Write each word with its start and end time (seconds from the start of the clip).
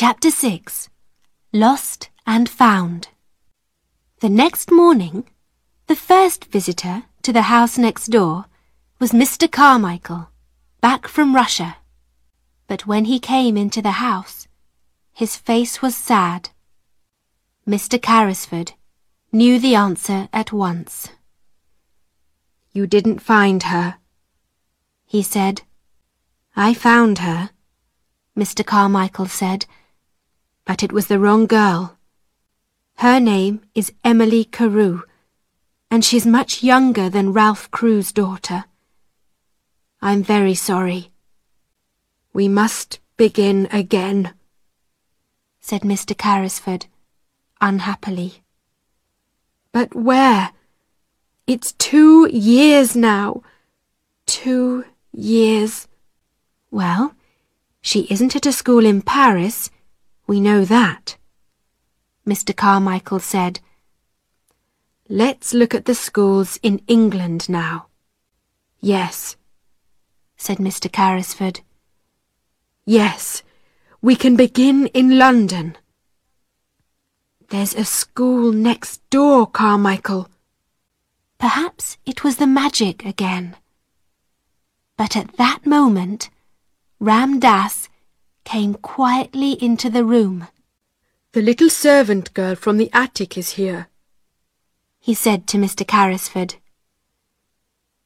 Chapter 0.00 0.30
6 0.30 0.90
Lost 1.52 2.10
and 2.24 2.48
Found 2.48 3.08
The 4.20 4.28
next 4.28 4.70
morning, 4.70 5.24
the 5.88 5.96
first 5.96 6.44
visitor 6.44 7.02
to 7.22 7.32
the 7.32 7.50
house 7.50 7.76
next 7.76 8.06
door 8.06 8.44
was 9.00 9.10
Mr. 9.10 9.50
Carmichael, 9.50 10.28
back 10.80 11.08
from 11.08 11.34
Russia. 11.34 11.78
But 12.68 12.86
when 12.86 13.06
he 13.06 13.18
came 13.18 13.56
into 13.56 13.82
the 13.82 13.98
house, 13.98 14.46
his 15.12 15.34
face 15.34 15.82
was 15.82 15.96
sad. 15.96 16.50
Mr. 17.66 18.00
Carrisford 18.00 18.74
knew 19.32 19.58
the 19.58 19.74
answer 19.74 20.28
at 20.32 20.52
once. 20.52 21.08
You 22.70 22.86
didn't 22.86 23.18
find 23.18 23.64
her, 23.64 23.96
he 25.04 25.24
said. 25.24 25.62
I 26.54 26.72
found 26.72 27.18
her, 27.18 27.50
Mr. 28.36 28.64
Carmichael 28.64 29.26
said, 29.26 29.66
but 30.68 30.82
it 30.82 30.92
was 30.92 31.06
the 31.06 31.18
wrong 31.18 31.46
girl. 31.46 31.96
Her 32.96 33.18
name 33.18 33.62
is 33.74 33.90
Emily 34.04 34.44
Carew, 34.44 35.00
and 35.90 36.04
she's 36.04 36.26
much 36.26 36.62
younger 36.62 37.08
than 37.08 37.32
Ralph 37.32 37.70
Crewe's 37.70 38.12
daughter. 38.12 38.66
I'm 40.02 40.22
very 40.22 40.54
sorry. 40.54 41.10
We 42.34 42.48
must 42.48 43.00
begin 43.16 43.66
again, 43.72 44.34
said 45.58 45.80
Mr. 45.80 46.14
Carrisford, 46.14 46.84
unhappily. 47.62 48.42
But 49.72 49.94
where? 49.94 50.50
It's 51.46 51.72
two 51.72 52.28
years 52.30 52.94
now. 52.94 53.42
Two 54.26 54.84
years. 55.12 55.88
Well, 56.70 57.14
she 57.80 58.06
isn't 58.10 58.36
at 58.36 58.44
a 58.44 58.52
school 58.52 58.84
in 58.84 59.00
Paris. 59.00 59.70
We 60.28 60.40
know 60.40 60.66
that. 60.66 61.16
Mr. 62.26 62.54
Carmichael 62.54 63.18
said. 63.18 63.60
Let's 65.08 65.54
look 65.54 65.74
at 65.74 65.86
the 65.86 65.94
schools 65.94 66.60
in 66.62 66.82
England 66.86 67.48
now. 67.48 67.86
Yes, 68.78 69.36
said 70.36 70.58
Mr. 70.58 70.92
Carrisford. 70.92 71.62
Yes, 72.84 73.42
we 74.02 74.14
can 74.14 74.36
begin 74.36 74.88
in 74.88 75.16
London. 75.16 75.76
There's 77.48 77.74
a 77.74 77.86
school 77.86 78.52
next 78.52 79.00
door, 79.08 79.46
Carmichael. 79.46 80.28
Perhaps 81.38 81.96
it 82.04 82.22
was 82.22 82.36
the 82.36 82.46
magic 82.46 83.02
again. 83.06 83.56
But 84.98 85.16
at 85.16 85.38
that 85.38 85.64
moment, 85.64 86.28
Ram 87.00 87.40
Dass 87.40 87.87
came 88.48 88.72
quietly 88.72 89.62
into 89.62 89.90
the 89.90 90.06
room. 90.06 90.48
The 91.32 91.42
little 91.42 91.68
servant 91.68 92.32
girl 92.32 92.54
from 92.54 92.78
the 92.78 92.88
attic 92.94 93.36
is 93.36 93.50
here, 93.60 93.88
he 94.98 95.12
said 95.12 95.46
to 95.48 95.58
Mr. 95.58 95.86
Carrisford. 95.86 96.54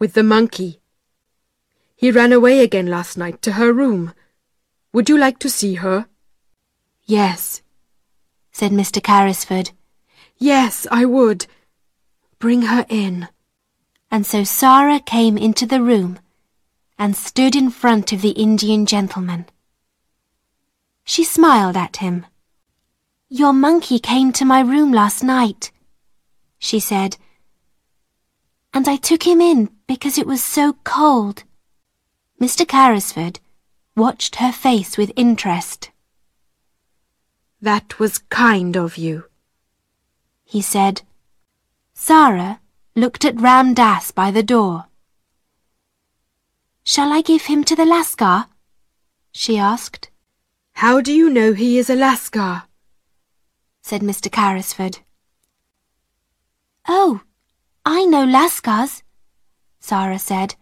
With 0.00 0.14
the 0.14 0.24
monkey. 0.24 0.80
He 1.94 2.10
ran 2.10 2.32
away 2.32 2.58
again 2.64 2.88
last 2.88 3.16
night 3.16 3.42
to 3.42 3.52
her 3.52 3.72
room. 3.72 4.12
Would 4.92 5.08
you 5.08 5.16
like 5.16 5.38
to 5.38 5.48
see 5.48 5.74
her? 5.74 6.06
Yes, 7.04 7.62
said 8.50 8.72
Mr. 8.72 9.00
Carrisford. 9.00 9.70
Yes, 10.36 10.84
I 10.90 11.04
would. 11.04 11.46
Bring 12.40 12.62
her 12.62 12.84
in. 12.88 13.28
And 14.10 14.26
so 14.26 14.42
Sara 14.42 14.98
came 14.98 15.38
into 15.38 15.64
the 15.64 15.80
room 15.80 16.18
and 16.98 17.14
stood 17.14 17.54
in 17.54 17.70
front 17.70 18.12
of 18.12 18.20
the 18.20 18.30
Indian 18.30 18.84
gentleman. 18.84 19.46
She 21.04 21.22
smiled 21.22 21.76
at 21.76 21.98
him. 21.98 22.26
Your 23.28 23.52
monkey 23.52 23.98
came 23.98 24.32
to 24.32 24.44
my 24.44 24.60
room 24.60 24.92
last 24.92 25.22
night, 25.22 25.70
she 26.58 26.80
said, 26.80 27.16
and 28.72 28.88
I 28.88 28.96
took 28.96 29.24
him 29.24 29.40
in 29.40 29.70
because 29.86 30.18
it 30.18 30.26
was 30.26 30.42
so 30.42 30.74
cold. 30.84 31.44
Mr. 32.40 32.66
Carrisford 32.66 33.38
watched 33.96 34.36
her 34.36 34.50
face 34.50 34.96
with 34.96 35.12
interest. 35.14 35.90
That 37.60 37.98
was 37.98 38.18
kind 38.18 38.76
of 38.76 38.96
you, 38.96 39.24
he 40.44 40.60
said. 40.60 41.02
Sara 41.92 42.60
looked 42.96 43.24
at 43.24 43.40
Ram 43.40 43.74
Dass 43.74 44.10
by 44.10 44.30
the 44.30 44.42
door. 44.42 44.86
Shall 46.84 47.12
I 47.12 47.20
give 47.20 47.42
him 47.42 47.62
to 47.64 47.76
the 47.76 47.84
Lascar? 47.84 48.46
she 49.32 49.56
asked. 49.56 50.10
How 50.74 51.00
do 51.00 51.12
you 51.12 51.30
know 51.30 51.52
he 51.52 51.78
is 51.78 51.88
a 51.88 51.94
Lascar? 51.94 52.64
said 53.80 54.00
Mr. 54.00 54.30
Carrisford. 54.30 55.00
Oh, 56.88 57.22
I 57.84 58.04
know 58.04 58.26
Lascars, 58.26 59.02
Sara 59.78 60.18
said. 60.18 60.56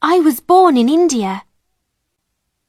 I 0.00 0.20
was 0.20 0.40
born 0.40 0.76
in 0.76 0.88
India. 0.88 1.42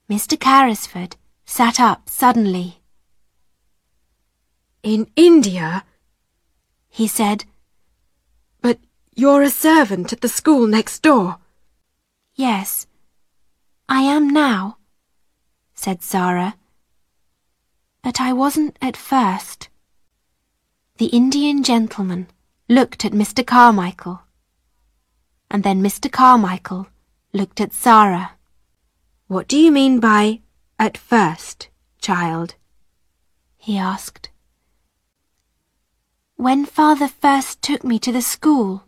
Mr. 0.09 0.38
Carrisford 0.38 1.16
sat 1.45 1.79
up 1.79 2.09
suddenly. 2.09 2.81
In 4.83 5.09
India? 5.16 5.85
he 6.89 7.07
said. 7.07 7.45
But 8.62 8.79
you're 9.16 9.41
a 9.41 9.50
servant 9.50 10.12
at 10.12 10.22
the 10.22 10.28
school 10.28 10.68
next 10.68 11.01
door. 11.01 11.38
Yes, 12.35 12.88
I 13.88 14.01
am 14.01 14.29
now, 14.29 14.78
said 15.81 16.03
Sara. 16.03 16.53
But 18.03 18.22
I 18.22 18.34
wasn't 18.34 18.78
at 18.84 18.96
first. 18.96 19.68
The 20.97 21.08
Indian 21.08 21.64
gentleman 21.64 22.28
looked 22.69 23.03
at 23.03 23.14
Mr. 23.14 23.44
Carmichael, 23.44 24.22
and 25.50 25.64
then 25.64 25.81
Mr. 25.81 26.12
Carmichael 26.12 26.86
looked 27.34 27.59
at 27.59 27.74
Sara. 27.74 28.34
What 29.25 29.47
do 29.47 29.58
you 29.58 29.72
mean 29.72 30.00
by 30.00 30.42
at 30.78 31.00
first, 31.00 31.69
child? 32.00 32.53
he 33.58 33.75
asked. 33.75 34.30
When 36.36 36.63
father 36.63 37.08
first 37.08 37.63
took 37.63 37.84
me 37.84 37.98
to 38.00 38.12
the 38.12 38.22
school. 38.22 38.84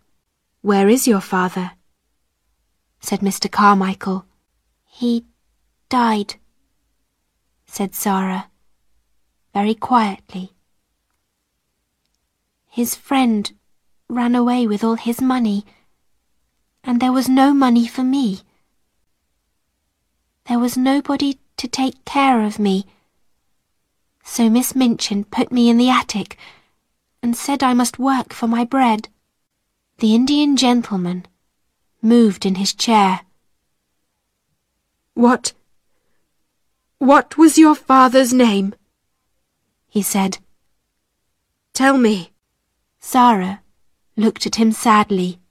Where 0.61 0.87
is 0.87 1.07
your 1.07 1.21
father? 1.21 1.71
said 2.99 3.21
Mr. 3.21 3.51
Carmichael. 3.51 4.25
He 4.85 5.25
died, 5.89 6.35
said 7.73 7.95
Sara, 7.95 8.51
very 9.51 9.73
quietly. 9.73 10.51
His 12.69 12.93
friend 12.93 13.51
ran 14.07 14.35
away 14.35 14.67
with 14.67 14.83
all 14.83 14.93
his 14.93 15.19
money, 15.19 15.65
and 16.83 17.01
there 17.01 17.11
was 17.11 17.27
no 17.27 17.51
money 17.51 17.87
for 17.87 18.03
me. 18.03 18.41
There 20.45 20.59
was 20.59 20.77
nobody 20.77 21.39
to 21.57 21.67
take 21.67 22.05
care 22.05 22.43
of 22.43 22.59
me, 22.59 22.85
so 24.23 24.51
Miss 24.51 24.75
Minchin 24.75 25.23
put 25.23 25.51
me 25.51 25.67
in 25.67 25.79
the 25.79 25.89
attic 25.89 26.37
and 27.23 27.35
said 27.35 27.63
I 27.63 27.73
must 27.73 27.97
work 27.97 28.33
for 28.33 28.45
my 28.47 28.63
bread. 28.63 29.09
The 29.97 30.13
Indian 30.13 30.57
gentleman 30.57 31.25
moved 32.03 32.45
in 32.45 32.55
his 32.55 32.71
chair. 32.71 33.21
What? 35.15 35.53
What 37.03 37.37
was 37.37 37.57
your 37.57 37.75
father's 37.75 38.31
name? 38.33 38.75
he 39.89 40.01
said. 40.01 40.37
Tell 41.73 41.97
me. 41.97 42.31
Sara 43.01 43.61
looked 44.15 44.45
at 44.45 44.55
him 44.55 44.71
sadly. 44.71 45.41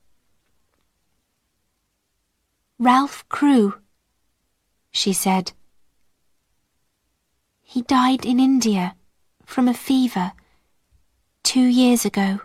Ralph 2.78 3.28
Crewe, 3.28 3.74
she 4.90 5.12
said. 5.12 5.52
He 7.60 7.82
died 7.82 8.24
in 8.24 8.40
India 8.40 8.96
from 9.44 9.68
a 9.68 9.74
fever 9.74 10.32
two 11.42 11.66
years 11.66 12.06
ago. 12.06 12.40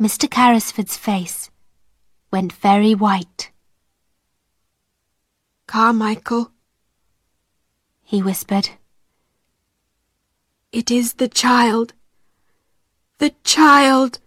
Mr. 0.00 0.30
Carrisford's 0.30 0.96
face 0.96 1.50
went 2.30 2.54
very 2.54 2.94
white. 2.94 3.50
Carmichael, 5.66 6.52
he 8.06 8.22
whispered. 8.22 8.70
It 10.70 10.92
is 10.92 11.14
the 11.14 11.26
child. 11.26 11.92
The 13.18 13.34
child. 13.42 14.20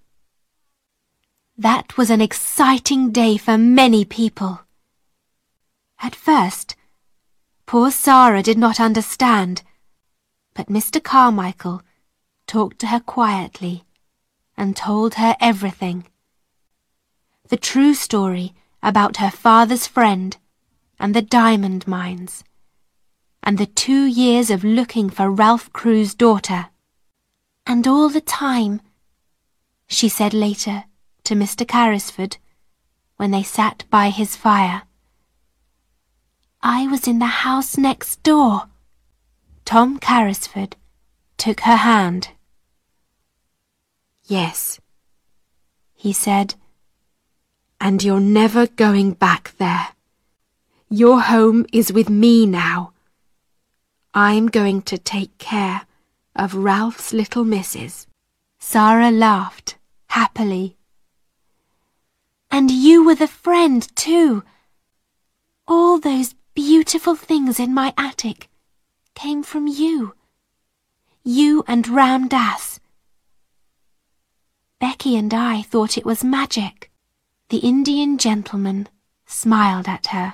That 1.57 1.95
was 1.97 2.09
an 2.09 2.19
exciting 2.19 3.11
day 3.11 3.37
for 3.37 3.57
many 3.57 4.03
people. 4.03 4.61
At 6.01 6.13
first, 6.13 6.75
poor 7.65 7.89
Sara 7.89 8.43
did 8.43 8.57
not 8.57 8.81
understand, 8.81 9.63
but 10.53 10.67
Mr. 10.67 11.01
Carmichael 11.01 11.81
talked 12.47 12.79
to 12.79 12.87
her 12.87 12.99
quietly 12.99 13.85
and 14.57 14.75
told 14.75 15.13
her 15.13 15.37
everything. 15.39 16.05
The 17.47 17.57
true 17.57 17.93
story 17.93 18.55
about 18.83 19.17
her 19.17 19.31
father's 19.31 19.87
friend 19.87 20.35
and 20.99 21.15
the 21.15 21.21
diamond 21.21 21.87
mines. 21.87 22.43
And 23.43 23.57
the 23.57 23.65
two 23.65 24.05
years 24.05 24.49
of 24.49 24.63
looking 24.63 25.09
for 25.09 25.31
Ralph 25.31 25.71
Crewe's 25.73 26.13
daughter. 26.13 26.67
And 27.65 27.87
all 27.87 28.09
the 28.09 28.21
time, 28.21 28.81
she 29.87 30.09
said 30.09 30.33
later 30.33 30.85
to 31.23 31.35
Mr. 31.35 31.65
Carrisford, 31.65 32.37
when 33.17 33.31
they 33.31 33.43
sat 33.43 33.83
by 33.89 34.09
his 34.09 34.35
fire. 34.35 34.83
I 36.61 36.87
was 36.87 37.07
in 37.07 37.19
the 37.19 37.43
house 37.45 37.77
next 37.77 38.23
door. 38.23 38.63
Tom 39.65 39.99
Carrisford 39.99 40.73
took 41.37 41.61
her 41.61 41.77
hand. 41.77 42.29
Yes, 44.25 44.79
he 45.95 46.13
said, 46.13 46.55
and 47.81 48.03
you're 48.03 48.19
never 48.19 48.67
going 48.67 49.13
back 49.13 49.53
there. 49.57 49.89
Your 50.89 51.21
home 51.21 51.65
is 51.71 51.93
with 51.93 52.09
me 52.09 52.45
now. 52.45 52.93
I'm 54.21 54.47
going 54.47 54.81
to 54.81 54.97
take 54.97 55.37
care 55.37 55.83
of 56.35 56.53
Ralph's 56.53 57.13
little 57.13 57.45
missus. 57.45 58.05
Sara 58.59 59.11
laughed 59.11 59.77
happily. 60.07 60.75
And 62.51 62.69
you 62.69 63.05
were 63.05 63.15
the 63.15 63.29
friend, 63.29 63.87
too. 63.95 64.43
All 65.69 65.99
those 65.99 66.35
beautiful 66.53 67.15
things 67.15 67.61
in 67.61 67.73
my 67.73 67.93
attic 67.97 68.49
came 69.15 69.41
from 69.41 69.67
you. 69.67 70.15
You 71.23 71.63
and 71.65 71.87
Ram 71.87 72.27
Dass. 72.27 72.81
Becky 74.81 75.15
and 75.15 75.33
I 75.33 75.61
thought 75.61 75.97
it 75.97 76.05
was 76.05 76.25
magic. 76.25 76.91
The 77.47 77.59
Indian 77.59 78.17
gentleman 78.17 78.89
smiled 79.25 79.87
at 79.87 80.07
her. 80.07 80.33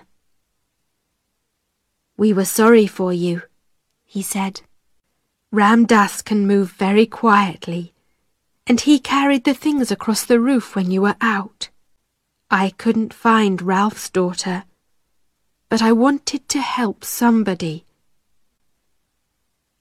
We 2.17 2.33
were 2.33 2.45
sorry 2.45 2.87
for 2.87 3.13
you, 3.13 3.43
he 4.15 4.21
said. 4.21 4.61
Ram 5.51 5.85
Dass 5.85 6.21
can 6.21 6.47
move 6.47 6.71
very 6.71 7.05
quietly, 7.05 7.93
and 8.65 8.79
he 8.79 8.97
carried 8.97 9.43
the 9.43 9.53
things 9.53 9.91
across 9.91 10.23
the 10.23 10.39
roof 10.39 10.73
when 10.73 10.89
you 10.89 11.01
were 11.01 11.17
out. 11.19 11.67
I 12.49 12.69
couldn't 12.77 13.13
find 13.13 13.61
Ralph's 13.61 14.09
daughter, 14.09 14.63
but 15.67 15.81
I 15.81 15.91
wanted 15.91 16.47
to 16.47 16.61
help 16.61 17.03
somebody. 17.03 17.83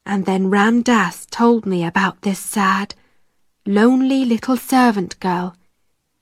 And 0.05 0.27
then 0.27 0.51
Ram 0.51 0.83
Dass 0.83 1.27
told 1.27 1.65
me 1.65 1.85
about 1.85 2.23
this 2.23 2.41
sad, 2.41 2.97
lonely 3.65 4.25
little 4.25 4.57
servant 4.57 5.21
girl 5.21 5.55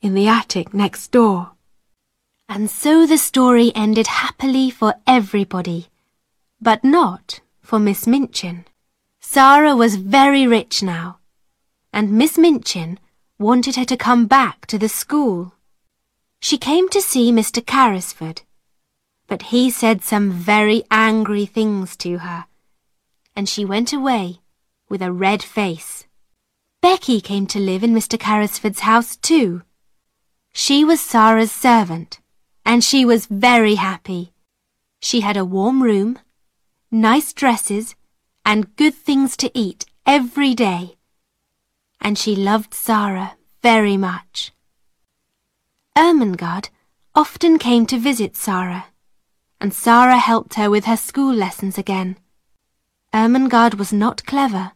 in 0.03 0.13
the 0.13 0.27
attic 0.27 0.71
next 0.71 1.09
door. 1.09 1.53
And 2.47 2.69
so 2.69 3.07
the 3.07 3.17
story 3.17 3.71
ended 3.73 4.05
happily 4.05 4.69
for 4.69 4.93
everybody 5.07 5.87
but 6.61 6.83
not 6.83 7.41
for 7.63 7.79
Miss 7.79 8.05
Minchin. 8.05 8.65
Sara 9.21 9.75
was 9.75 9.95
very 9.95 10.45
rich 10.45 10.83
now, 10.83 11.19
and 11.91 12.11
Miss 12.11 12.37
Minchin 12.37 12.99
wanted 13.39 13.77
her 13.77 13.85
to 13.85 13.97
come 13.97 14.27
back 14.27 14.67
to 14.67 14.77
the 14.77 14.89
school. 14.89 15.53
She 16.39 16.57
came 16.57 16.89
to 16.89 17.01
see 17.01 17.31
Mr. 17.31 17.65
Carrisford, 17.65 18.41
but 19.27 19.43
he 19.43 19.71
said 19.71 20.03
some 20.03 20.29
very 20.29 20.83
angry 20.91 21.45
things 21.45 21.95
to 21.97 22.19
her, 22.19 22.45
and 23.35 23.47
she 23.47 23.65
went 23.65 23.93
away 23.93 24.41
with 24.89 25.01
a 25.01 25.11
red 25.11 25.41
face. 25.41 26.05
Becky 26.81 27.21
came 27.21 27.47
to 27.47 27.59
live 27.59 27.81
in 27.81 27.95
Mr. 27.95 28.19
Carrisford's 28.19 28.81
house 28.81 29.15
too. 29.15 29.63
She 30.51 30.83
was 30.83 30.99
Sara's 30.99 31.51
servant, 31.51 32.19
and 32.65 32.83
she 32.83 33.05
was 33.05 33.25
very 33.25 33.75
happy. 33.75 34.33
She 34.99 35.21
had 35.21 35.37
a 35.37 35.45
warm 35.45 35.81
room 35.81 36.19
nice 36.93 37.33
dresses, 37.33 37.95
and 38.45 38.75
good 38.75 38.93
things 38.93 39.35
to 39.35 39.51
eat 39.57 39.85
every 40.05 40.53
day. 40.53 40.95
And 41.99 42.17
she 42.17 42.35
loved 42.35 42.73
Sara 42.73 43.35
very 43.63 43.97
much. 43.97 44.51
Ermengarde 45.97 46.69
often 47.15 47.57
came 47.57 47.87
to 47.87 47.97
visit 47.97 48.35
Sara, 48.35 48.85
and 49.59 49.73
Sara 49.73 50.17
helped 50.17 50.53
her 50.53 50.69
with 50.69 50.85
her 50.85 50.97
school 50.97 51.33
lessons 51.33 51.77
again. 51.77 52.17
Ermengarde 53.11 53.75
was 53.75 53.91
not 53.91 54.25
clever, 54.25 54.73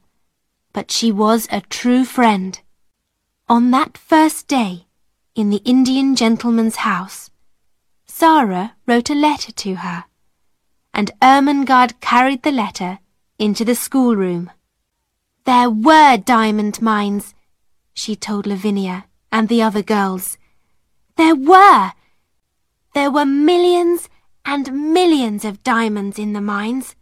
but 0.74 0.90
she 0.90 1.12
was 1.12 1.48
a 1.52 1.62
true 1.62 2.04
friend. 2.04 2.60
On 3.48 3.70
that 3.72 3.98
first 3.98 4.48
day, 4.48 4.88
in 5.36 5.52
the 5.52 5.62
Indian 5.66 6.16
gentleman's 6.16 6.78
house, 6.78 7.30
Sara 8.08 8.76
wrote 8.88 9.12
a 9.12 9.16
letter 9.16 9.52
to 9.52 9.76
her 9.76 10.06
and 10.98 11.12
Ermengarde 11.22 11.94
carried 12.02 12.42
the 12.42 12.52
letter 12.52 12.98
into 13.38 13.64
the 13.64 13.76
schoolroom. 13.76 14.50
There 15.46 15.70
were 15.70 16.18
diamond 16.18 16.82
mines, 16.82 17.36
she 17.94 18.16
told 18.16 18.48
Lavinia 18.48 19.06
and 19.32 19.48
the 19.48 19.62
other 19.62 19.84
girls. 19.84 20.40
There 21.16 21.36
were! 21.36 21.92
There 22.96 23.12
were 23.12 23.26
millions 23.26 24.10
and 24.44 24.94
millions 24.94 25.46
of 25.46 25.62
diamonds 25.62 26.18
in 26.18 26.34
the 26.34 26.42
mines, 26.42 26.96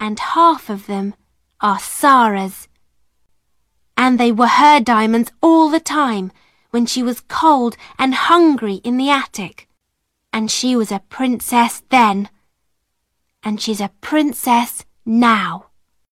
and 0.00 0.18
half 0.18 0.70
of 0.70 0.86
them 0.86 1.14
are 1.60 1.78
Sara's. 1.78 2.66
And 3.94 4.18
they 4.18 4.32
were 4.32 4.46
her 4.46 4.80
diamonds 4.80 5.30
all 5.42 5.68
the 5.68 5.80
time 5.80 6.32
when 6.70 6.86
she 6.86 7.02
was 7.02 7.20
cold 7.20 7.76
and 7.98 8.14
hungry 8.14 8.76
in 8.76 8.96
the 8.96 9.10
attic. 9.10 9.68
And 10.32 10.50
she 10.50 10.74
was 10.74 10.90
a 10.90 11.04
princess 11.10 11.82
then 11.90 12.30
and 13.42 13.60
she's 13.60 13.80
a 13.80 13.90
princess 14.00 14.84
now. 15.04 15.66